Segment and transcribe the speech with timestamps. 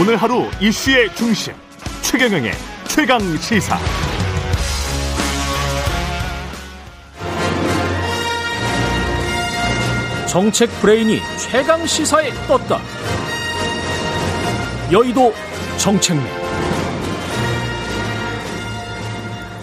[0.00, 1.52] 오늘 하루 이슈의 중심
[2.00, 2.52] 최경영의
[2.88, 3.78] 최강 시사.
[10.26, 12.80] 정책 브레인이 최강 시사에 떴다.
[14.90, 15.34] 여의도
[15.76, 16.39] 정책맨.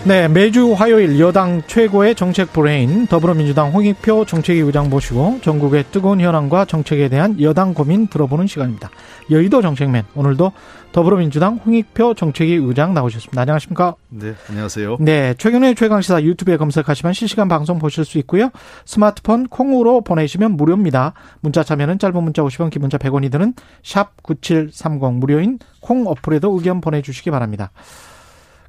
[0.08, 6.64] 네, 매주 화요일 여당 최고의 정책 브레인 더불어민주당 홍익표 정책위 의장 모시고 정국의 뜨거운 현안과
[6.64, 8.90] 정책에 대한 여당 고민 들어보는 시간입니다.
[9.30, 10.54] 여의도 정책맨 오늘도
[10.94, 13.42] 더불어민주당 홍익표 정책위 의장 나오셨습니다.
[13.42, 13.96] 안녕하십니까?
[14.08, 14.96] 네, 안녕하세요.
[15.02, 18.50] 네, 최근의 최강 시사 유튜브에 검색하시면 실시간 방송 보실 수 있고요.
[18.86, 21.16] 스마트폰 콩으로 보내시면 무료입니다.
[21.42, 26.80] 문자 참여는 짧은 문자 50원, 긴 문자 100원이 드는 샵 9730 무료인 콩 어플에도 의견
[26.80, 27.72] 보내주시기 바랍니다.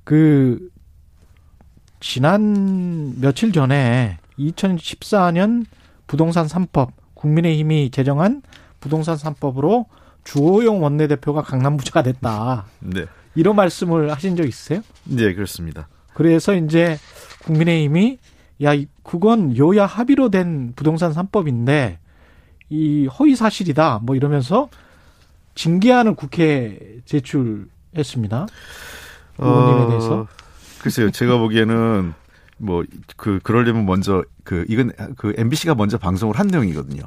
[0.03, 0.59] 그
[2.01, 5.65] 지난 며칠 전에 2014년
[6.07, 8.43] 부동산 3법 국민의힘이 제정한
[8.81, 9.87] 부동산 3법으로
[10.25, 12.67] 주호영 원내대표가 강남부자가 됐다.
[12.81, 13.07] 네.
[13.35, 14.83] 이런 말씀을 하신 적 있으세요?
[15.05, 15.89] 네, 그렇습니다.
[16.15, 16.99] 그래서 이제
[17.45, 18.19] 국민의힘이
[18.65, 18.73] 야,
[19.03, 21.99] 그건 여야 합의로 된 부동산 3법인데
[22.71, 24.01] 이 허위 사실이다.
[24.03, 24.69] 뭐 이러면서
[25.55, 28.47] 징계안을 국회에 제출했습니다.
[29.39, 30.27] 의원님에 어, 대해서.
[30.83, 32.15] 글쎄요, 제가 보기에는
[32.59, 32.85] 뭐
[33.17, 37.03] 그 그러려면 먼저 그 이건 그 MBC가 먼저 방송을 한 내용이거든요.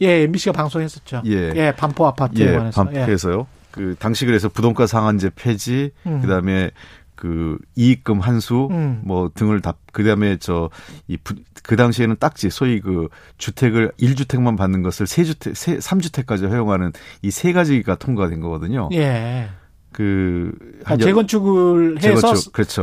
[0.00, 1.22] 예, MBC가 방송했었죠.
[1.26, 1.52] 예.
[1.54, 2.86] 예, 반포 아파트에 예, 관해서.
[2.92, 2.94] 예.
[2.98, 3.46] 반포에서요.
[3.70, 6.20] 그 당시 그래서 부동가 상한제 폐지, 음.
[6.22, 6.70] 그다음에
[7.14, 9.00] 그 이익금 환수 음.
[9.04, 10.70] 뭐 등을 다 그다음에 저
[11.08, 11.16] 이
[11.62, 17.96] 그 당시에는 딱지 소위 그 주택을 1주택만 받는 것을 세주택세 3주택까지 허용하는 이 세 가지가
[17.96, 18.88] 통과된 거거든요.
[18.92, 19.48] 예.
[19.96, 20.52] 그
[20.84, 22.82] 아, 재건축을 해서 재건축 그렇죠.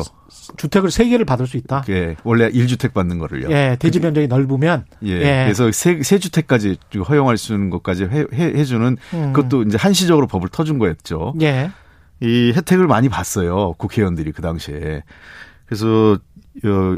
[0.58, 1.86] 주택을 세 개를 받을 수 있다.
[1.89, 3.52] 예, 원래 1주택 받는 거를요.
[3.52, 5.11] 예, 대지 면적이 넓으면 예.
[5.11, 5.44] 예.
[5.45, 9.31] 그래서 세, 세 주택까지 허용할 수 있는 것까지 해, 해, 주는 음.
[9.31, 11.36] 그것도 이제 한시적으로 법을 터준 거였죠.
[11.44, 11.69] 예.
[12.19, 13.73] 이 혜택을 많이 봤어요.
[13.73, 15.03] 국회의원들이 그 당시에.
[15.68, 16.18] 그래서
[16.66, 16.97] 어,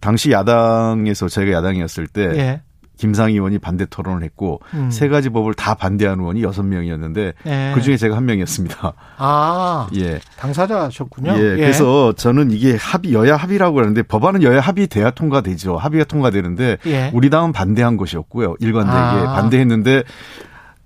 [0.00, 2.62] 당시 야당에서 저희가 야당이었을 때 예.
[2.96, 4.90] 김상희 의원이 반대 토론을 했고 음.
[4.90, 7.72] 세 가지 법을 다 반대한 의원이 여섯 명이었는데 예.
[7.74, 8.92] 그 중에 제가 한 명이었습니다.
[9.18, 10.20] 아, 예.
[10.36, 11.32] 당사자셨군요.
[11.32, 15.76] 예, 그래서 저는 이게 합의 여야 합의라고 하는데 법안은 여야 합의 돼야 통과되죠.
[15.76, 17.10] 합의가 통과되는데 예.
[17.14, 18.56] 우리 당은 반대한 것이었고요.
[18.60, 19.34] 일관되게 아.
[19.34, 20.02] 반대했는데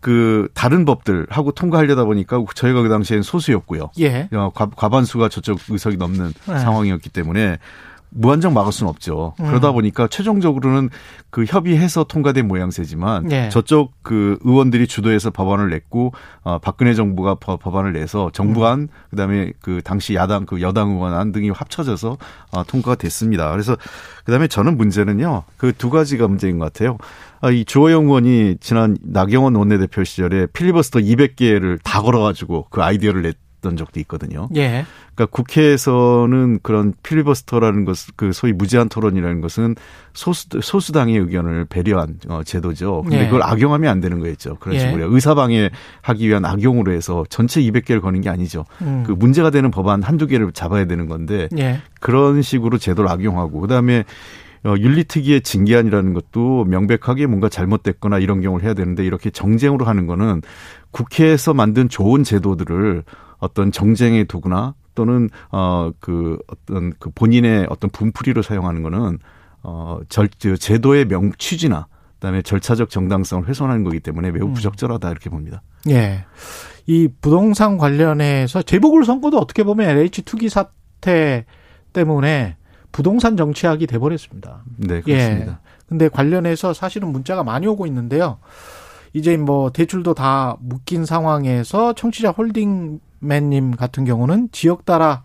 [0.00, 3.90] 그 다른 법들하고 통과하려다 보니까 저희가 그 당시엔 소수였고요.
[4.00, 4.28] 예.
[4.32, 6.58] 어, 과, 과반수가 저쪽 의석이 넘는 네.
[6.58, 7.58] 상황이었기 때문에
[8.10, 9.34] 무한정 막을 수는 없죠.
[9.40, 9.46] 음.
[9.46, 10.90] 그러다 보니까 최종적으로는
[11.30, 13.48] 그 협의해서 통과된 모양새지만 예.
[13.50, 16.12] 저쪽 그 의원들이 주도해서 법안을 냈고
[16.42, 21.50] 어, 박근혜 정부가 법- 법안을 내서 정부안 그다음에 그 당시 야당 그 여당 의원안 등이
[21.50, 22.18] 합쳐져서
[22.52, 23.50] 어, 통과가 됐습니다.
[23.52, 23.76] 그래서
[24.24, 26.98] 그다음에 저는 문제는요 그 두 가지가 문제인 것 같아요.
[27.40, 33.36] 아, 이 주호영 의원이 지난 나경원 원내대표 시절에 필리버스터 200개를 다 걸어가지고 그 아이디어를 냈
[33.60, 34.48] 던 적도 있거든요.
[34.56, 34.84] 예.
[35.14, 39.76] 그러니까 국회에서는 그런 필리버스터라는 것, 그 소위 무제한 토론이라는 것은
[40.12, 43.02] 소수 소수당의 의견을 배려한 어, 제도죠.
[43.02, 43.24] 근데 예.
[43.26, 44.56] 그걸 악용하면 안 되는 거였죠.
[44.56, 44.80] 그런 예.
[44.80, 45.70] 식으로 의사 방해
[46.02, 48.64] 하기 위한 악용으로 해서 전체 200개를 거는 게 아니죠.
[48.82, 49.04] 음.
[49.06, 51.80] 그 문제가 되는 법안 한두 개를 잡아야 되는 건데 예.
[52.00, 54.04] 그런 식으로 제도를 악용하고 그다음에
[54.62, 60.42] 어, 윤리특위의 징계안이라는 것도 명백하게 뭔가 잘못됐거나 이런 경우를 해야 되는데 이렇게 정쟁으로 하는 거는
[60.90, 63.04] 국회에서 만든 좋은 제도들을
[63.40, 69.18] 어떤 정쟁에 두거나 또는 어그 어떤 그 본인의 어떤 분풀이로 사용하는 거는
[69.62, 74.52] 어절 제도의 명 취지나 그다음에 절차적 정당성을 훼손하는 거기 때문에 매우 음.
[74.52, 75.62] 부적절하다 이렇게 봅니다.
[75.88, 76.24] 예.
[76.86, 81.46] 이 부동산 관련해서 재보궐 선거도 어떻게 보면 LH 투기 사태
[81.92, 82.56] 때문에
[82.92, 84.62] 부동산 정치학이 돼 버렸습니다.
[84.76, 85.52] 네, 그렇습니다.
[85.52, 85.56] 예.
[85.88, 88.38] 근데 관련해서 사실은 문자가 많이 오고 있는데요.
[89.12, 95.22] 이제 뭐 대출도 다 묶인 상황에서 청취자 홀딩맨님 같은 경우는 지역 따라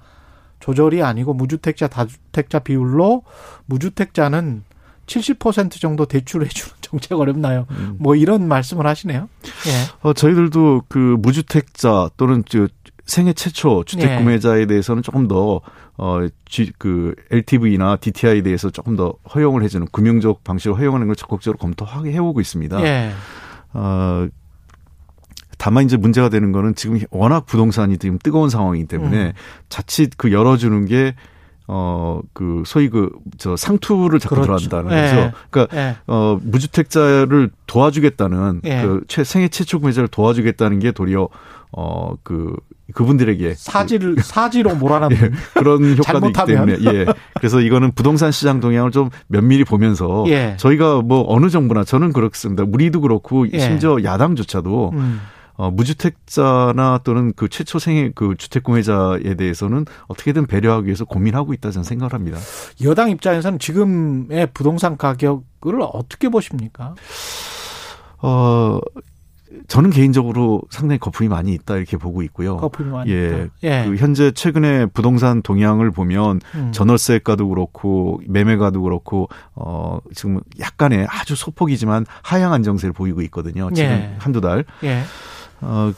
[0.59, 3.24] 조절이 아니고 무주택자 다주택자 비율로
[3.68, 4.63] 무주택자는
[5.06, 7.68] 70% 정도 대출해 주는 정책 어렵나요?
[7.71, 7.98] 음.
[8.00, 9.30] 뭐 이런 말씀을 하시네요.
[9.44, 10.07] 예.
[10.07, 12.68] 어, 저희들도 그 무주택자 또는 저
[13.06, 14.18] 생애 최초 주택 예.
[14.18, 15.62] 구매자에 대해서는 조금 더,
[15.98, 21.60] 어, G, 그, LTV나 DTI에 대해서 조금 더 허용을 해주는 금융적 방식으로 허용하는 걸 적극적으로
[21.60, 22.81] 검토하게 해오고 있습니다.
[22.83, 23.12] 예.
[23.75, 24.27] 어,
[25.57, 29.31] 다만 이제 문제가 되는 거는 지금 워낙 부동산이 지금 뜨거운 상황이기 때문에 음.
[29.69, 31.16] 자칫 그 열어주는 게
[31.68, 34.69] 어, 그, 소위 그, 저 상투를 자꾸 그렇죠.
[34.69, 35.16] 들어간다는 예.
[35.16, 35.38] 거죠.
[35.50, 35.95] 그러니까 예.
[36.06, 38.81] 어, 무주택자를 도와주겠다는 예.
[38.83, 41.27] 그 최, 생애 최초 구매자를 도와주겠다는 게 도리어
[41.72, 42.56] 어, 그
[42.94, 46.46] 그분들에게 사지를 사지로 몰아넣는 예, 그런 효과도 있기.
[46.46, 47.06] 때문에 예.
[47.36, 50.56] 그래서 이거는 부동산 시장 동향을 좀 면밀히 보면서 예.
[50.58, 52.64] 저희가 뭐 어느 정부나 저는 그렇습니다.
[52.68, 53.60] 우리도 그렇고 예.
[53.60, 55.22] 심지어 야당조차도 음.
[55.58, 61.72] 어, 무주택자나 또는 그 최초 생애 그 주택 구매자에 대해서는 어떻게든 배려하기 위해서 고민하고 있다
[61.72, 62.38] 저는 생각을 합니다.
[62.84, 66.96] 여당 입장에서는 지금의 부동산 가격을 어떻게 보십니까?
[68.22, 68.80] 어,
[69.68, 72.57] 저는 개인적으로 상당히 거품이 많이 있다 이렇게 보고 있고요.
[72.57, 73.53] 거품이 많이 예, 있다.
[73.63, 73.86] 예.
[73.88, 76.71] 그 현재 최근에 부동산 동향을 보면 음.
[76.71, 83.69] 전월세가도 그렇고 매매가도 그렇고 어 지금 약간의 아주 소폭이지만 하향 안정세를 보이고 있거든요.
[83.74, 84.15] 지금 예.
[84.18, 84.65] 한두 달.
[84.83, 85.03] 예.
[85.62, 85.94] 어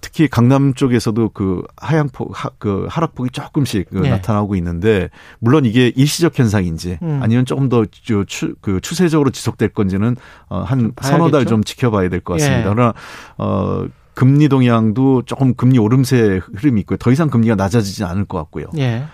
[0.00, 4.10] 특히 강남 쪽에서도 그 하향폭 하, 그 하락폭이 조금씩 그 예.
[4.10, 5.10] 나타나고 있는데
[5.40, 7.20] 물론 이게 일시적 현상인지 음.
[7.22, 10.16] 아니면 조금 더추그 추세적으로 지속될 건지는
[10.48, 11.46] 어한 서너 달?
[11.46, 12.60] 좀 지켜봐야 될 것 같습니다.
[12.70, 12.74] 예.
[12.74, 12.94] 그러나
[13.38, 16.96] 어 금리 동향도 조금 금리 오름세 흐름이 있고요.
[16.96, 18.66] 더 이상 금리가 낮아지지 않을 것 같고요.
[18.76, 19.04] 예.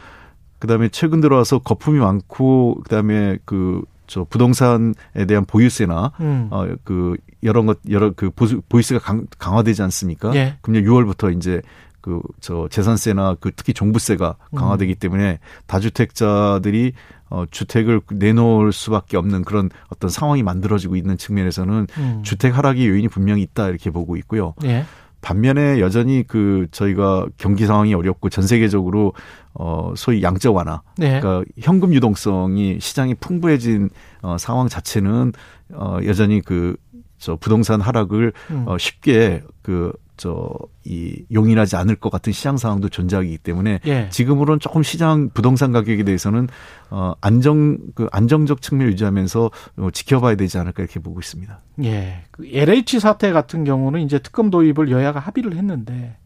[0.58, 4.92] 그다음에 최근 들어와서 거품이 많고 그다음에 그 저 부동산에
[5.28, 6.48] 대한 보유세나 음.
[6.50, 10.34] 어그 여러 것 여러 그 보수, 보유세가 강, 강화되지 않습니까?
[10.34, 10.56] 예.
[10.62, 11.62] 금년 6월부터 이제
[12.00, 14.58] 그 저 재산세나 그 특히 종부세가 음.
[14.58, 16.92] 강화되기 때문에 다주택자들이
[17.30, 22.20] 어 주택을 내놓을 수밖에 없는 그런 어떤 상황이 만들어지고 있는 측면에서는 음.
[22.22, 24.52] 주택 하락의 요인이 분명히 있다 이렇게 보고 있고요.
[24.64, 24.84] 예.
[25.24, 29.14] 반면에 여전히 그 저희가 경기 상황이 어렵고 전 세계적으로
[29.54, 31.18] 어 소위 양적 완화 네.
[31.20, 33.90] 그러니까 현금 유동성이 시장이 풍부해진
[34.22, 35.32] 어 상황 자체는
[35.72, 36.76] 어 여전히 그
[37.24, 38.64] 저 부동산 하락을 음.
[38.66, 40.50] 어 쉽게 그 저
[40.86, 44.08] 이 용인하지 않을 것 같은 시장 상황도 존재하기 때문에 예.
[44.10, 46.48] 지금으로는 조금 시장 부동산 가격에 대해서는
[46.90, 51.58] 어 안정 그 안정적 측면 을 유지하면서 어, 지켜봐야 되지 않을까 이렇게 보고 있습니다.
[51.84, 52.24] 예.
[52.30, 56.18] 그 LH 사태 같은 경우는 이제 특검 도입을 여야가 합의를 했는데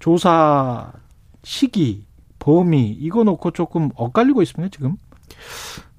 [0.00, 0.92] 조사
[1.42, 2.04] 시기,
[2.38, 4.96] 범위 이거 놓고 조금 엇갈리고 있습니다, 지금.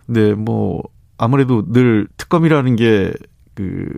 [0.06, 0.84] 네, 뭐
[1.18, 3.94] 아무래도 늘 특검이라는 게그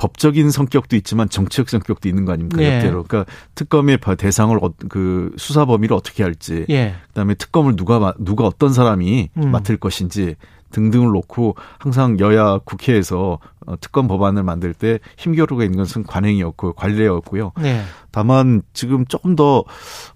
[0.00, 2.56] 법적인 성격도 있지만 정치적 성격도 있는 거 아닙니까?
[2.56, 2.76] 네.
[2.76, 3.04] 역대로.
[3.06, 6.94] 그러니까 특검의 바- 대상을 어- 그 수사 범위를 어떻게 할지, 예.
[7.08, 9.50] 그다음에 특검을 누가 마- 누가 어떤 사람이 음.
[9.50, 10.36] 맡을 것인지
[10.70, 17.52] 등등을 놓고 항상 여야 국회에서 어, 특검 법안을 만들 때 힘겨루가 있는 것은 관행이었고 관례였고요.
[17.60, 17.82] 네.
[18.12, 19.64] 다만 지금 조금 더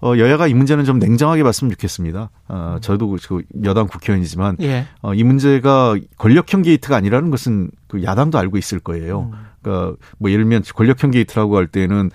[0.01, 2.31] 어, 여야가 이 문제는 좀 냉정하게 봤으면 좋겠습니다.
[2.49, 4.87] 어, 저도 그 여당 국회의원이지만 예.
[5.03, 9.31] 어, 이 문제가 권력형 게이트가 아니라는 것은 그 야당도 알고 있을 거예요.
[9.33, 9.39] 음.
[9.65, 12.11] 그러니까 뭐 예를 들면 권력형 게이트라고 할 때는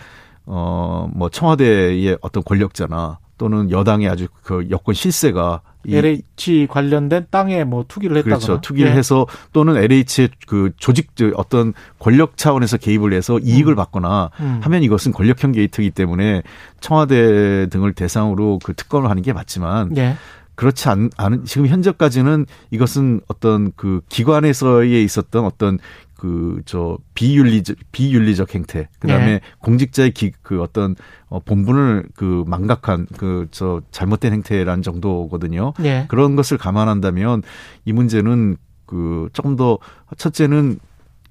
[0.46, 7.86] 어뭐 청와대의 어떤 권력자나 또는 여당의 아주 그 여권 실세가 이 LH 관련된 땅에 뭐
[7.88, 8.38] 투기를 했다거나.
[8.38, 8.62] 그렇죠.
[8.62, 8.96] 투기를 예.
[8.96, 14.60] 해서 또는 LH의 그 조직 어떤 권력 차원에서 개입을 해서 이익을 받거나 음.
[14.62, 16.44] 하면 이것은 권력형 게이트이기 때문에
[16.81, 20.18] 청와대 등을 대상으로 그 특검을 하는 게 맞지만 예.
[20.56, 25.80] 그렇지 않, 않은 지금 현재까지는 이것은 어떤 그 기관에서의 있었던 어떤
[26.19, 29.42] 그 저 비윤리적 비윤리적 행태 그다음에 네.
[29.60, 30.95] 공직자의 기, 그 어떤
[31.30, 35.74] 어 본분을 그 망각한 그 저 잘못된 행태라는 정도거든요.
[35.83, 36.06] 예.
[36.10, 37.42] 그런 것을 감안한다면
[37.86, 39.80] 이 문제는 그 조금 더
[40.18, 40.80] 첫째는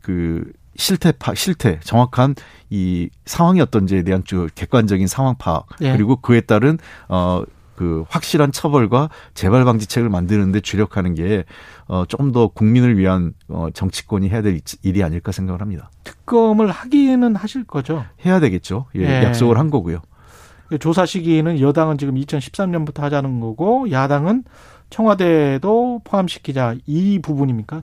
[0.00, 2.34] 그 실태 파 실태 정확한
[2.70, 5.93] 이 상황이 어떤지에 대한 주 객관적인 상황 파악 예.
[5.93, 7.43] 그리고 그에 따른 어
[7.79, 11.45] 그 확실한 처벌과 재발 방지책을 만드는데 주력하는 게
[11.91, 15.91] 어 조금 더 국민을 위한 어 정치권이 해야 될 일이 아닐까 생각을 합니다.
[16.05, 18.05] 특검을 하기는 하실 거죠.
[18.27, 18.87] 해야 되겠죠.
[18.94, 19.25] 예, 예.
[19.25, 20.03] 약속을 한 거고요.
[20.79, 24.44] 조사 시기는 여당은 지금 2013년부터 하자는 거고 야당은
[24.91, 27.82] 청와대도 포함시키자 이 부분입니까?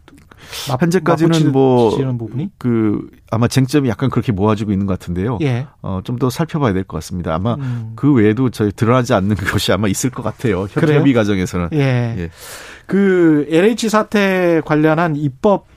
[0.69, 2.49] 맞- 현재까지는 뭐 맞붙이는 부분이?
[2.57, 5.37] 그 아마 쟁점이 약간 그렇게 모아지고 있는 것 같은데요.
[5.41, 5.67] 예.
[5.81, 7.33] 어, 좀 더 살펴봐야 될 것 같습니다.
[7.35, 7.93] 아마 음.
[7.95, 10.61] 그 외에도 저희 드러나지 않는 것이 아마 있을 것 같아요.
[10.63, 10.99] 협- 그래요?
[10.99, 11.69] 협의 과정에서는.
[11.73, 12.15] 예.
[12.17, 12.29] 예.
[12.87, 15.67] 그 LH 사태 관련한 입법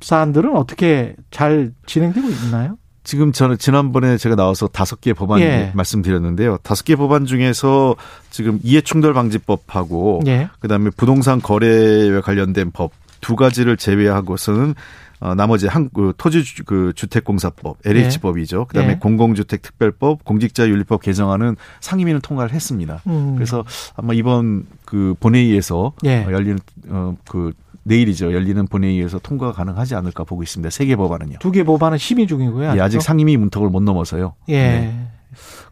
[0.00, 2.78] 사안들은 어떻게 잘 진행되고 있나요?
[3.02, 5.72] 지금 저는 지난번에 제가 나와서 다섯 개 법안 예.
[5.74, 6.58] 말씀드렸는데요.
[6.62, 7.96] 다섯 개 법안 중에서
[8.30, 10.48] 지금 이해충돌 방지법하고 예.
[10.60, 12.92] 그다음에 부동산 거래와 관련된 법
[13.22, 14.74] 두 가지를 제외하고서는
[15.20, 18.64] 어, 나머지 한, 그, 토지 주- 그 주택공사법, LH법이죠.
[18.66, 18.96] 그 다음에 예.
[18.96, 23.02] 공공주택특별법, 공직자윤리법 개정안은 상임위는 통과를 했습니다.
[23.08, 23.34] 음.
[23.34, 23.62] 그래서
[23.94, 26.24] 아마 이번 그 본회의에서 예.
[26.24, 27.52] 어, 열리는 어, 그
[27.82, 28.32] 내일이죠.
[28.32, 30.68] 열리는 본회의에서 통과가 가능하지 않을까 보고 있습니다.
[30.70, 31.38] 세 개 법안은요.
[31.38, 32.74] 두 개 법안은 심의 중이고요.
[32.76, 34.34] 예, 아직 상임위 문턱을 못 넘어서요.
[34.48, 34.54] 예.
[34.54, 35.06] 네.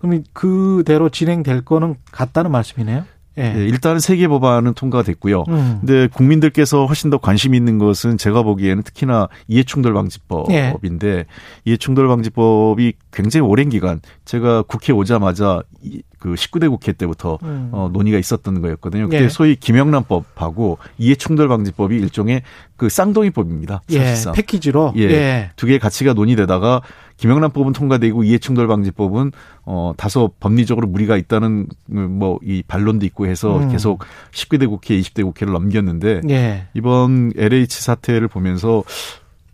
[0.01, 3.05] 그럼 그대로 진행될 거는 같다는 말씀이네요.
[3.39, 3.55] 예.
[3.57, 5.45] 예, 일단은 세개 법안은 통과가 됐고요.
[5.49, 5.79] 음.
[5.81, 11.25] 근데 국민들께서 훨씬 더 관심 있는 것은 제가 보기에는 특히나 이해충돌 방지법인데
[11.65, 17.69] 이해충돌 방지법이 굉장히 오랜 기간 제가 국회 오자마자 이- 그 19대 국회 때부터 음.
[17.71, 19.05] 어, 논의가 있었던 거였거든요.
[19.09, 19.29] 그때 예.
[19.29, 22.43] 소위 김영란법하고 이해충돌 방지법이 일종의
[22.77, 23.83] 그 쌍둥이법입니다.
[23.91, 23.99] 예.
[23.99, 24.33] 사실상.
[24.33, 24.95] 패키지로.
[24.97, 25.03] 예.
[25.03, 25.51] 예.
[25.55, 26.83] 두 개의 가치가 논의되다가
[27.19, 29.33] 김영란법은 통과되고 이해충돌방지법은
[29.67, 33.71] 어 다소 법리적으로 무리가 있다는 뭐 이 반론도 있고 해서 음.
[33.71, 36.67] 계속 19대 국회, 20대 국회를 넘겼는데 예.
[36.75, 38.85] 이번 LH 사태를 보면서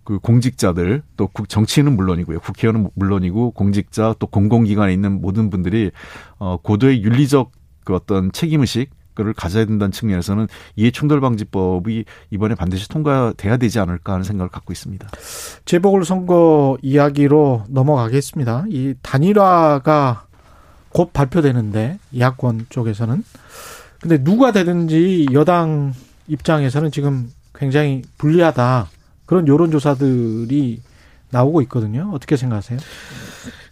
[0.05, 2.41] 그 공직자들 또 정치인은 물론이고요.
[2.41, 5.91] 국회의원은 물론이고 공직자 또 공공기관에 있는 모든 분들이
[6.39, 7.53] 어 고도의 윤리적
[7.85, 8.91] 그 어떤 책임 의식
[9.21, 15.07] 을 가져야 된다는 측면에서는 이해충돌방지법이 이번에 반드시 통과돼야 되지 않을까 하는 생각을 갖고 있습니다.
[15.65, 18.65] 재보궐선거 이야기로 넘어가겠습니다.
[18.69, 20.27] 이 단일화가
[20.89, 23.23] 곧 발표되는데 야권 쪽에서는
[24.01, 25.93] 근데 누가 되든지 여당
[26.27, 28.89] 입장에서는 지금 굉장히 불리하다
[29.27, 30.83] 그런 여론조사들이
[31.31, 32.11] 나오고 있거든요.
[32.13, 32.79] 어떻게 생각하세요?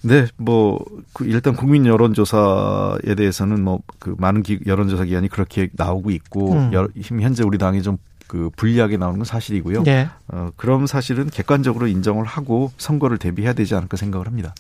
[0.03, 6.53] 네, 뭐그 일단 국민 여론조사에 대해서는 뭐 그 많은 기, 여론조사 기관이 그렇게 나오고 있고
[6.53, 6.73] 음.
[6.75, 6.89] 여,
[7.21, 7.99] 현재 우리 당이 좀
[8.33, 9.83] 그 불리하게 나오는 건 사실이고요.
[9.83, 10.09] 네.
[10.29, 14.55] 어, 그럼 사실은 객관적으로 인정을 하고 선거를 대비해야 되지 않을까 생각을 합니다.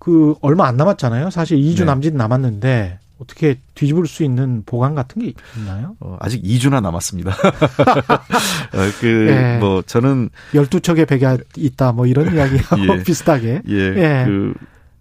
[0.00, 1.30] 그 얼마 안 남았잖아요.
[1.30, 1.84] 사실 2주 네.
[1.84, 5.96] 남짓 남았는데 어떻게 뒤집을 수 있는 보강 같은 게 있나요?
[6.00, 7.32] 어, 아직 2주나 남았습니다.
[7.34, 9.58] 어, 그, 예.
[9.58, 10.30] 뭐, 저는.
[10.52, 13.02] 12척의 배가 있다, 뭐 이런 이야기하고 예.
[13.02, 13.62] 비슷하게.
[13.68, 13.74] 예.
[13.74, 14.24] 예.
[14.26, 14.54] 그,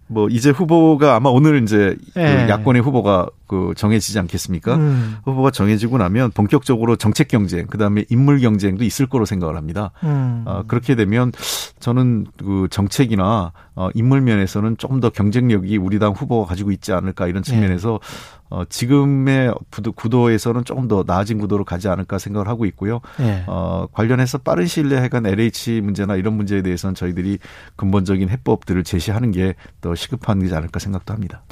[0.07, 2.45] 뭐 이제 후보가 아마 오늘 이제 그 예.
[2.45, 4.75] 그 야권의 후보가 그 정해지지 않겠습니까?
[4.75, 5.17] 음.
[5.25, 9.91] 후보가 정해지고 나면 본격적으로 정책 경쟁, 그다음에 인물 경쟁도 있을 거로 생각을 합니다.
[10.03, 10.43] 음.
[10.45, 11.31] 어, 그렇게 되면
[11.79, 17.27] 저는 그 정책이나 어, 인물 면에서는 조금 더 경쟁력이 우리 당 후보가 가지고 있지 않을까
[17.27, 18.37] 이런 측면에서 예.
[18.49, 19.53] 어, 지금의
[19.95, 23.01] 구도 에서는 조금 더 나아진 구도로 가지 않을까 생각을 하고 있고요.
[23.19, 23.43] 예.
[23.45, 27.39] 어, 관련해서 빠른 시일 내에 해간 LH 문제나 이런 문제에 대해서는 저희들이
[27.75, 31.43] 근본적인 해법들을 제시하는 게 더 시급한 게 않을까 생각도 합니다.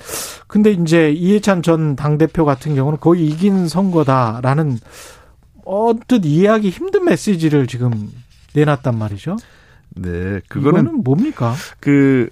[0.47, 4.79] 근데 이제 이해찬 전 당대표 같은 경우는 거의 이긴 선거다라는
[5.65, 8.11] 언뜻 이해하기 힘든 메시지를 지금
[8.53, 9.35] 내놨단 말이죠.
[9.89, 11.53] 네, 그거는 뭡니까?
[11.79, 12.29] 그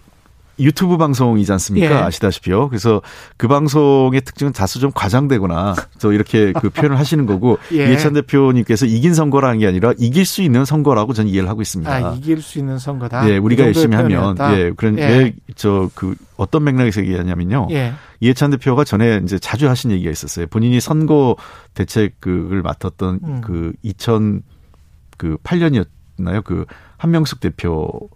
[0.59, 1.91] 유튜브 방송이지 않습니까?
[1.91, 1.93] 예.
[2.03, 2.69] 아시다시피요.
[2.69, 3.01] 그래서
[3.37, 7.87] 그 방송의 특징은 다소 좀 과장되거나 저 이렇게 그 표현을 하시는 거고 예.
[7.87, 11.91] 이해찬 대표님께서 이긴 선거라는 게 아니라 이길 수 있는 선거라고 저는 이해를 하고 있습니다.
[11.91, 13.29] 아, 이길 수 있는 선거다.
[13.29, 15.33] 예, 우리가 그 열심히 하면 예, 그런 예.
[15.55, 17.67] 저그 어떤 맥락에서 얘기하냐면요.
[17.71, 17.93] 예.
[18.19, 20.47] 이해찬 대표가 전에 이제 자주 하신 얘기가 있었어요.
[20.47, 21.35] 본인이 선거
[21.73, 23.41] 대책을 맡았던 음.
[23.41, 26.43] 그 2000그 8년이었나요?
[26.43, 26.65] 그
[26.97, 28.09] 한명숙 대표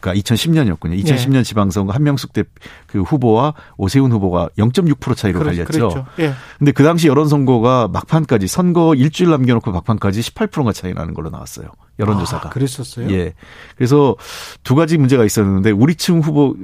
[0.00, 1.02] 그러니까 2010년이었군요.
[1.04, 1.42] 2010년 네.
[1.42, 5.72] 지방선거 한명숙 대그 후보와 오세훈 후보가 0.6% 차이로 그렇, 갈렸죠.
[5.72, 6.06] 그렇죠.
[6.18, 6.32] 예.
[6.58, 11.68] 근데 그 당시 여론 선거가 막판까지 선거 일주일 남겨놓고 막판까지 18%가 차이 나는 걸로 나왔어요.
[11.98, 12.48] 여론조사가.
[12.48, 13.10] 아, 그랬었어요?
[13.10, 13.34] 예.
[13.76, 14.16] 그래서
[14.62, 16.56] 두 가지 문제가 있었는데 우리층 후보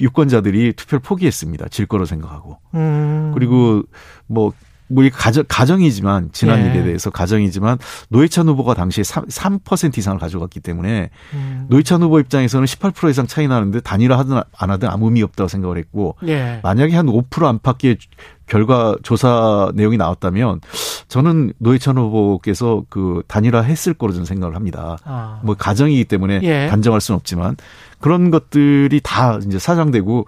[0.00, 1.68] 유권자들이 투표를 포기했습니다.
[1.68, 2.58] 질 거로 생각하고.
[2.74, 3.32] 음.
[3.34, 3.82] 그리고
[4.26, 4.52] 뭐
[4.94, 6.70] 뭐 가정 가정이지만 지난 예.
[6.70, 11.66] 일에 대해서 가정이지만 노회찬 후보가 당시에 3, 3% 이상을 가져갔기 때문에 음.
[11.68, 15.78] 노회찬 후보 입장에서는 18% 이상 차이 나는데 단일화 하든 안 하든 아무 의미 없다고 생각을
[15.78, 16.60] 했고 예.
[16.62, 17.98] 만약에 한 5% 안팎의
[18.46, 20.60] 결과 조사 내용이 나왔다면
[21.08, 24.98] 저는 노회찬 후보께서 그 단일화 했을 거로 저는 생각을 합니다.
[25.04, 25.40] 아.
[25.42, 26.68] 뭐 가정이기 때문에 예.
[26.68, 27.56] 단정할 수는 없지만
[27.98, 30.26] 그런 것들이 다 이제 사장되고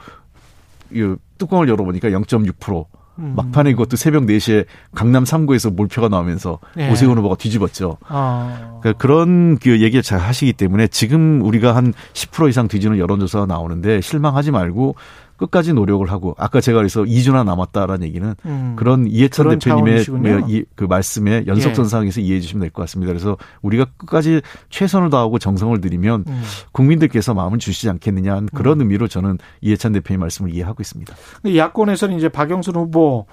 [1.38, 2.86] 뚜껑을 열어보니까 0.6%
[3.18, 3.32] 음.
[3.36, 6.90] 막판에 그것도 새벽 4시에 강남 3구에서 몰표가 나오면서 네.
[6.90, 7.98] 오세훈 후보가 뒤집었죠.
[8.08, 8.78] 아.
[8.80, 14.00] 그러니까 그런 그 얘기를 잘 하시기 때문에 지금 우리가 한 10% 이상 뒤지는 여론조사가 나오는데
[14.00, 14.96] 실망하지 말고
[15.36, 18.74] 끝까지 노력을 하고 아까 제가 그래서 2주나 남았다라는 얘기는 음.
[18.76, 20.04] 그런 이해찬 대표님의
[20.48, 22.24] 이, 그 말씀에 연속선상에서 예.
[22.24, 23.12] 이해해 주시면 될 것 같습니다.
[23.12, 24.40] 그래서 우리가 끝까지
[24.70, 26.42] 최선을 다하고 정성을 들이면 음.
[26.72, 28.82] 국민들께서 마음을 주시지 않겠느냐 하는 그런 음.
[28.82, 31.14] 의미로 저는 이해찬 대표의 말씀을 이해하고 있습니다.
[31.56, 33.26] 야권에서는 이제 박영순 후보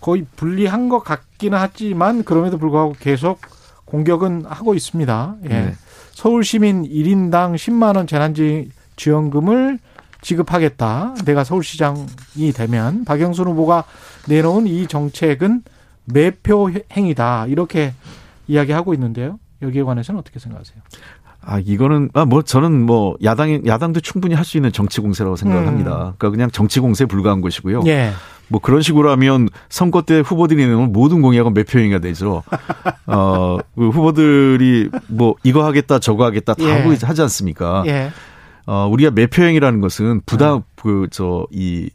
[0.00, 3.40] 거의 불리한 것 같기는 하지만 그럼에도 불구하고 계속
[3.84, 5.36] 공격은 하고 있습니다.
[5.44, 5.48] 예.
[5.48, 5.74] 네.
[6.12, 9.78] 서울 시민 1인당 10만 원 재난지원금을
[10.22, 11.14] 지급하겠다.
[11.24, 13.84] 내가 서울시장이 되면 박영순 후보가
[14.28, 15.62] 내놓은 이 정책은
[16.04, 17.46] 매표 행위다.
[17.46, 17.94] 이렇게
[18.48, 19.38] 이야기하고 있는데요.
[19.62, 20.78] 여기에 관해서는 어떻게 생각하세요?
[21.42, 25.64] 아, 이거는, 아, 뭐, 저는 뭐, 야당, 야당도 충분히 할 수 있는 정치 공세라고 생각을
[25.64, 25.68] 음.
[25.68, 25.90] 합니다.
[26.18, 27.82] 그러니까 그냥 정치 공세에 불과한 것이고요.
[27.86, 28.10] 예.
[28.48, 32.42] 뭐 그런 식으로 하면 선거 때 후보들이 내는 모든 공약은 매표행위가 되죠.
[33.06, 36.72] 어, 그 후보들이 뭐 이거 하겠다 저거 하겠다 다 예.
[36.72, 37.84] 하고 하지 않습니까?
[37.86, 38.10] 예.
[38.66, 40.64] 어, 우리가 매표행이라는 것은 부담, 네.
[40.76, 41.90] 그, 저, 이,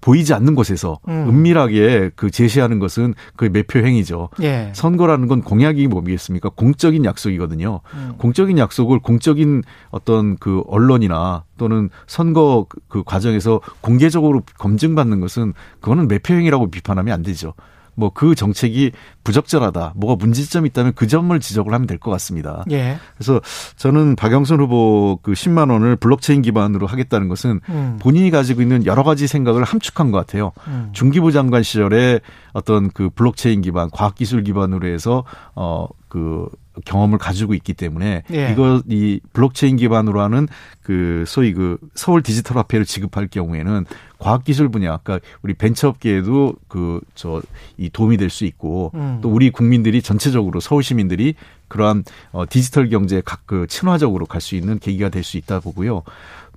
[0.00, 1.28] 보이지 않는 곳에서 음.
[1.28, 4.28] 은밀하게 그 제시하는 것은 그 매표 행위죠.
[4.42, 4.70] 예.
[4.74, 6.50] 선거라는 건 공약이 뭐겠습니까?
[6.50, 7.80] 공적인 약속이거든요.
[7.94, 8.12] 음.
[8.18, 16.34] 공적인 약속을 공적인 어떤 그 언론이나 또는 선거 그 과정에서 공개적으로 검증받는 것은 그거는 매표
[16.34, 17.54] 행위라고 비판하면 안 되죠.
[17.96, 18.92] 뭐 그 정책이
[19.24, 22.64] 부적절하다, 뭐가 문제점이 있다면 그 점을 지적을 하면 될 것 같습니다.
[22.70, 22.98] 예.
[23.16, 23.40] 그래서
[23.76, 27.98] 저는 박영선 후보 그 10만 원을 블록체인 기반으로 하겠다는 것은 음.
[28.00, 30.52] 본인이 가지고 있는 여러 가지 생각을 함축한 것 같아요.
[30.68, 30.90] 음.
[30.92, 32.20] 중기부 장관 시절에
[32.52, 35.24] 어떤 그 블록체인 기반, 과학기술 기반으로 해서
[35.54, 36.48] 어그
[36.84, 38.52] 경험을 가지고 있기 때문에 예.
[38.52, 40.46] 이거 이 블록체인 기반으로 하는
[40.82, 43.86] 그 소위 그 서울 디지털 화폐를 지급할 경우에는
[44.18, 47.40] 과학기술 분야, 아까 우리 벤처업계에도 그 저
[47.78, 49.18] 이 도움이 될 수 있고 음.
[49.22, 51.34] 또 우리 국민들이 전체적으로 서울 시민들이
[51.68, 56.02] 그러한 어 디지털 경제 각 그 친화적으로 갈 수 있는 계기가 될 수 있다 보고요.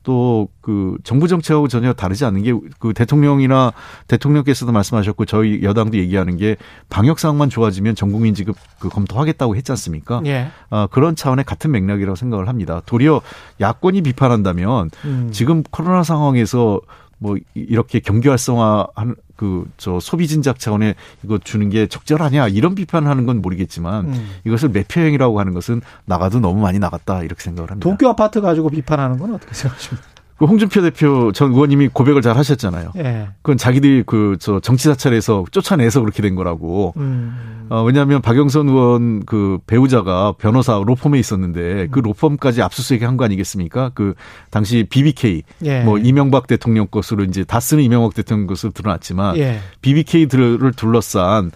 [0.04, 3.74] 또 그 정부 정책하고 전혀 다르지 않는 게그 대통령이나
[4.08, 6.58] 대통령께서도 말씀하셨고 저희 여당도 얘기하는 게
[6.90, 10.22] 방역 상황만 좋아지면 전 국민 지급 그 검토하겠다고 했지 않습니까?
[10.28, 10.50] 예.
[10.70, 12.84] 아, 그런 차원의 같은 맥락이라고 생각을 합니다.
[12.86, 13.22] 도리어
[13.60, 15.30] 야권이 비판한다면 음.
[15.32, 16.82] 지금 코로나 상황에서
[17.20, 23.08] 뭐 이- 이렇게 경기 활성화하는 그저 소비 진작 차원에 이거 주는 게 적절하냐 이런 비판을
[23.08, 24.30] 하는 건 모르겠지만 음.
[24.46, 27.90] 이것을 매표 행위라고 하는 것은 나가도 너무 많이 나갔다 이렇게 생각을 합니다.
[27.90, 30.08] 도쿄 아파트 가지고 비판하는 건 어떻게 생각하십니까?
[30.40, 32.94] 그 홍준표 대표 전 의원님이 고백을 잘 하셨잖아요.
[32.98, 33.28] 예.
[33.42, 36.94] 그건 자기들이 그 저 정치 사찰에서 쫓아내서 그렇게 된 거라고.
[36.98, 37.66] 음.
[37.70, 43.92] 어, 왜냐하면 박영선 의원 그 배우자가 변호사 로펌에 있었는데 그 로펌까지 압수수색 한거 아니겠습니까?
[43.94, 44.14] 그
[44.50, 45.82] 당시 BBK 예.
[45.84, 49.60] 뭐 이명박 대통령 것으로 이제 다 쓰는 이명박 대통령 것으로 드러났지만 예.
[49.82, 51.52] BBK들을 둘러싼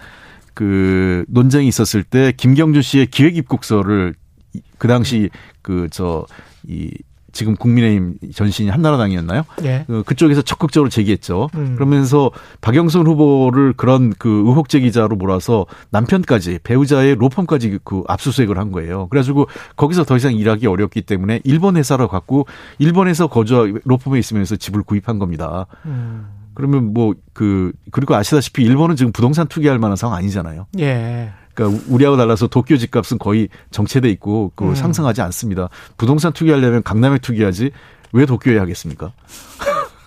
[0.53, 4.13] 그 논쟁이 있었을 때 김경준 씨의 기획 입국서를
[4.53, 5.29] 이- 그 당시
[5.61, 6.25] 그 저
[6.67, 6.91] 이
[7.33, 9.43] 지금 국민의힘 전신이 한나라당이었나요?
[9.63, 9.85] 예.
[9.89, 11.49] 어, 그쪽에서 적극적으로 제기했죠.
[11.55, 11.75] 음.
[11.75, 19.07] 그러면서 박영선 후보를 그런 그 의혹 제기자로 몰아서 남편까지 배우자의 로펌까지 그 압수수색을 한 거예요.
[19.07, 22.45] 그래가지고 거기서 더 이상 일하기 어렵기 때문에 일본 회사를 갖고
[22.77, 25.65] 일본에서 거주 로펌에 있으면서 집을 구입한 겁니다.
[25.85, 26.27] 음.
[26.53, 30.67] 그러면 뭐 그 그리고 아시다시피 일본은 지금 부동산 투기할 만한 상황 아니잖아요.
[30.79, 31.33] 예.
[31.53, 34.75] 그러니까 우리하고 달라서 도쿄 집값은 거의 정체돼 있고 그 음.
[34.75, 35.69] 상승하지 않습니다.
[35.97, 37.71] 부동산 투기하려면 강남에 투기하지
[38.13, 39.13] 왜 도쿄에 하겠습니까?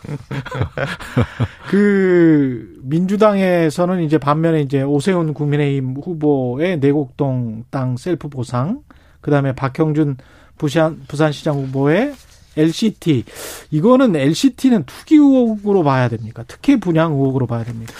[1.68, 8.82] 그 민주당에서는 이제 반면에 이제 오세훈 국민의힘 후보의 내곡동 땅 셀프 보상,
[9.20, 10.16] 그다음에 박형준
[10.58, 12.14] 부산 부산시장 후보의
[12.56, 13.24] LCT
[13.70, 16.44] 이거는 LCT는 투기 의혹으로 봐야 됩니까?
[16.46, 17.92] 특혜 분양 의혹으로 봐야 됩니까?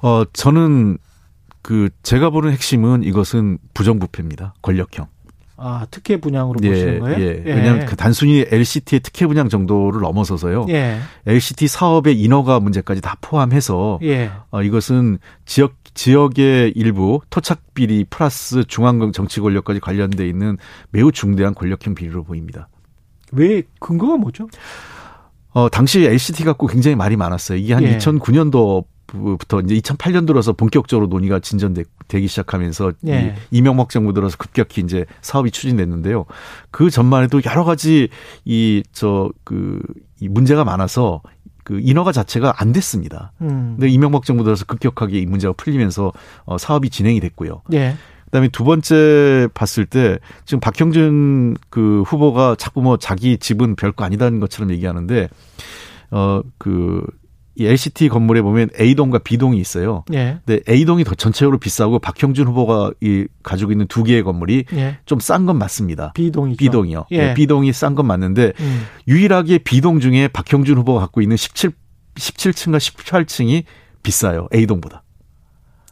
[0.00, 0.98] 어 저는
[1.62, 4.54] 그 제가 보는 핵심은 이것은 부정부패입니다.
[4.62, 5.06] 권력형.
[5.56, 7.20] 아 특혜 분양으로 보시는 거예요?
[7.20, 7.42] 예.
[7.44, 10.66] 왜냐하면 그 단순히 LCT의 특혜 분양 정도를 넘어서서요.
[10.70, 10.98] 예.
[11.26, 14.32] LCT 사업의 인허가 문제까지 다 포함해서 예.
[14.50, 20.56] 어, 이것은 지역 지역의 일부 토착 비리 플러스 중앙 정치 권력까지 관련돼 있는
[20.90, 22.68] 매우 중대한 권력형 비리로 보입니다.
[23.30, 24.48] 왜 근거가 뭐죠?
[25.50, 27.58] 어, 당시 LCT 갖고 굉장히 말이 많았어요.
[27.58, 27.98] 이게 한 예.
[27.98, 33.34] 2009년도 부터 이제 2008년도라서 본격적으로 논의가 진전되기 시작하면서 예.
[33.50, 36.24] 이 이명박 정부 들어서 급격히 이제 사업이 추진됐는데요.
[36.70, 38.08] 그 전만 해도 여러 가지
[38.44, 39.80] 이 저그
[40.20, 41.20] 이 문제가 많아서
[41.64, 43.32] 그 인허가 자체가 안 됐습니다.
[43.40, 43.76] 음.
[43.76, 46.12] 근데 이명박 정부 들어서 급격하게 이 문제가 풀리면서
[46.44, 47.62] 어, 사업이 진행이 됐고요.
[47.72, 47.94] 예.
[48.24, 54.40] 그다음에 두 번째 봤을 때 지금 박형준 그 후보가 자꾸 뭐 자기 집은 별거 아니다는
[54.40, 55.28] 것처럼 얘기하는데
[56.10, 57.04] 어그
[57.54, 60.04] 이 LCT 건물에 보면 A동과 B동이 있어요.
[60.12, 60.38] 예.
[60.44, 64.98] 근데 A동이 더 전체적으로 비싸고 박형준 후보가 이 가지고 있는 두 개의 건물이 예.
[65.04, 66.12] 좀싼 건 맞습니다.
[66.14, 66.56] B동이죠.
[66.56, 67.06] B동이요.
[67.10, 67.18] 예.
[67.18, 68.86] 네, B동이 싼 건 맞는데 음.
[69.06, 71.72] 유일하게 B동 중에 박형준 후보가 갖고 있는 17
[72.14, 73.64] 17층과 18층이
[74.02, 74.48] 비싸요.
[74.54, 75.02] A동보다.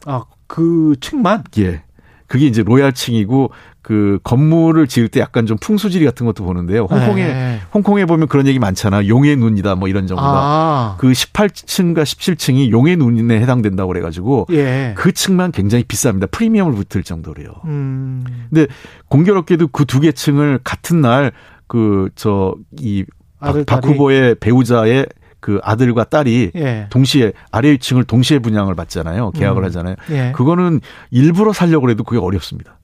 [0.05, 1.83] 아, 그 층만 예.
[2.27, 6.83] 그게 이제 로얄층이고 그 건물을 지을 때 약간 좀 풍수지리 같은 것도 보는데요.
[6.89, 7.59] 홍콩에 예.
[7.73, 9.07] 홍콩에 보면 그런 얘기 많잖아.
[9.07, 10.29] 용의 눈이다 뭐 이런 정도다.
[10.31, 10.95] 아.
[10.99, 14.93] 그 18층과 17층이 용의 눈에 해당된다고 그래 가지고 예.
[14.95, 16.29] 그 층만 굉장히 비쌉니다.
[16.31, 17.47] 프리미엄을 붙을 정도로요.
[17.65, 18.23] 음.
[18.49, 18.67] 근데
[19.09, 21.31] 공교롭게도 그 두 개 층을 같은 날
[21.67, 23.05] 그 저이
[23.39, 23.85] 아들, 박?
[23.85, 25.07] 후보의 배우자의
[25.39, 26.87] 그 아들과 딸이 예.
[26.89, 29.31] 동시에 아래 층을 동시에 분양을 받잖아요.
[29.31, 29.65] 계약을 음.
[29.65, 29.95] 하잖아요.
[30.11, 30.33] 예.
[30.35, 32.77] 그거는 일부러 살려고 해도 그게 어렵습니다.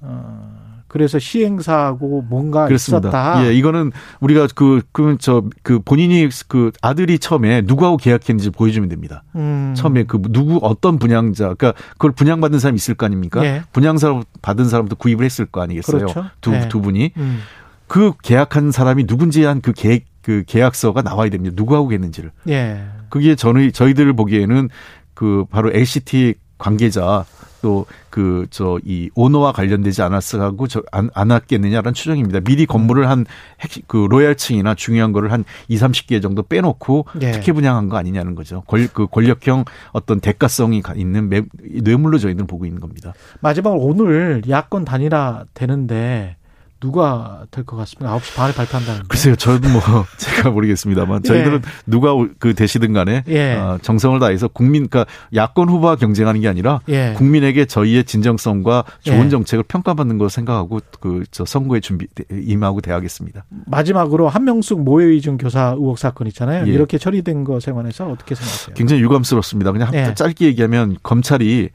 [0.00, 3.08] 어, 그래서 시행사고 뭔가 그렇습니다.
[3.10, 3.46] 있었다.
[3.46, 9.22] 예, 이거는 우리가 그, 그, 저, 그 본인이 그 아들이 처음에 누구하고 계약했는지 보여주면 됩니다.
[9.36, 9.72] 음.
[9.76, 13.44] 처음에 그 누구 어떤 분양자, 그러니까 그걸 분양받은 사람이 있을 거 아닙니까?
[13.44, 13.62] 예.
[13.72, 15.98] 분양사 받은 사람도 구입을 했을 거 아니겠어요?
[16.06, 16.24] 그렇죠.
[16.40, 16.68] 두, 예.
[16.68, 17.12] 두 분이.
[17.16, 17.40] 음.
[17.86, 21.54] 그 계약한 사람이 누군지 한 그 계획, 그 계약서가 나와야 됩니다.
[21.56, 22.32] 누구하고 했는지를.
[22.48, 22.82] 예.
[23.10, 24.68] 그게 저희, 저희들 보기에는
[25.14, 27.24] 그 바로 LCT 관계자
[27.62, 32.40] 또 그 저 이 오너와 관련되지 않았어하고 저 안 않았겠느냐라는 추정입니다.
[32.40, 37.30] 미리 건물을 한핵그 로얄층이나 중요한 거를 한 2, 30개 정도 빼놓고 예.
[37.32, 38.62] 특혜 분양한 거 아니냐는 거죠.
[38.66, 41.42] 권, 그 권력형 어떤 대가성이 있는 매,
[41.82, 43.14] 뇌물로 저희는 보고 있는 겁니다.
[43.40, 46.36] 마지막으로 오늘 야권 단일화 되는데
[46.80, 48.16] 누가 될 것 같습니다.
[48.16, 49.02] 9시 반에 발표한다는.
[49.08, 49.80] 글쎄요, 저도 뭐
[50.16, 51.60] 제가 모르겠습니다만 저희들은 예.
[51.86, 53.54] 누가 그 되시든 간에 예.
[53.54, 57.14] 어, 정성을 다해서 국민, 그러니까 야권 후보와 경쟁하는 게 아니라 예.
[57.16, 59.28] 국민에게 저희의 진정성과 좋은 예.
[59.28, 63.44] 정책을 평가받는 걸 생각하고 그 저 선거에 준비 임하고 대하겠습니다.
[63.66, 66.66] 마지막으로 한명숙 모해위증 교사 의혹 사건 있잖아요.
[66.66, 66.70] 예.
[66.72, 68.74] 이렇게 처리된 것에 관해서 어떻게 생각하세요?
[68.74, 69.72] 굉장히 유감스럽습니다.
[69.72, 70.14] 그냥 예.
[70.14, 71.68] 짧게 얘기하면 검찰이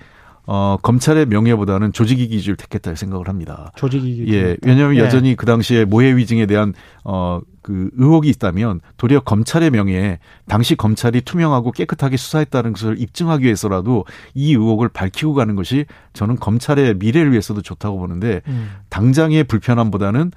[0.48, 3.72] 어, 검찰의 명예보다는 조직이기주의를 택했다 생각을 합니다.
[3.76, 4.58] 조직이기 예.
[4.62, 5.00] 왜냐하면 예.
[5.00, 11.22] 여전히 그 당시에 모해 위증에 대한 어, 그 의혹이 있다면 도리어 검찰의 명예에 당시 검찰이
[11.22, 14.06] 투명하고 깨끗하게 수사했다는 것을 입증하기 위해서라도
[14.36, 18.70] 이 의혹을 밝히고 가는 것이 저는 검찰의 미래를 위해서도 좋다고 보는데 음.
[18.90, 20.32] 당장의 불편함보다는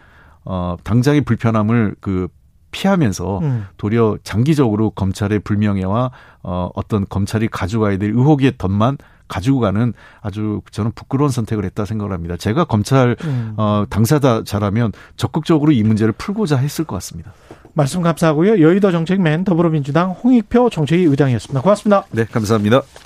[0.46, 2.28] 어, 당장의 불편함을 그
[2.70, 3.66] 피하면서 음.
[3.76, 6.10] 도리어 장기적으로 검찰의 불명예와
[6.42, 8.96] 어, 어떤 검찰이 가져가야 될 의혹의 덧만
[9.28, 12.36] 가지고 가는 아주 저는 부끄러운 선택을 했다 생각을 합니다.
[12.36, 13.54] 제가 검찰 음.
[13.56, 17.32] 어, 당사자라면 적극적으로 이 문제를 풀고자 했을 것 같습니다.
[17.74, 18.60] 말씀 감사하고요.
[18.60, 21.60] 여의도 정책맨 더불어민주당 홍익표 정책위 의장이었습니다.
[21.60, 22.04] 고맙습니다.
[22.10, 22.82] 네, 감사합니다.